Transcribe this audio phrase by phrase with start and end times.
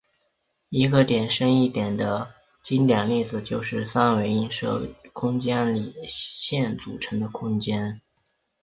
[0.69, 8.01] 一个深一点的经典例子是三维射影空间里线组成的空间。